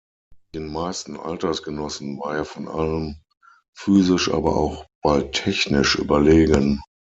Den 0.55 0.65
meisten 0.73 1.15
Altersgenossen 1.15 2.17
war 2.19 2.35
er 2.35 2.43
vor 2.45 2.67
allem 2.73 3.17
physisch, 3.75 4.31
aber 4.33 4.55
auch 4.57 4.87
bald 5.03 5.33
technisch 5.33 5.93
überlegen. 5.93 6.81